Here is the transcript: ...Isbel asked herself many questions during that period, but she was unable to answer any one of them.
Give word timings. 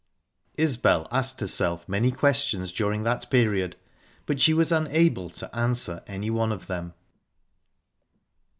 ...Isbel 0.57 1.07
asked 1.11 1.41
herself 1.41 1.87
many 1.87 2.09
questions 2.09 2.71
during 2.71 3.03
that 3.03 3.29
period, 3.29 3.75
but 4.25 4.41
she 4.41 4.51
was 4.51 4.71
unable 4.71 5.29
to 5.29 5.55
answer 5.55 6.01
any 6.07 6.31
one 6.31 6.51
of 6.51 6.65
them. 6.65 6.95